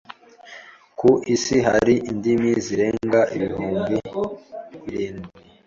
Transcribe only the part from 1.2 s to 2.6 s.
isi hari indimi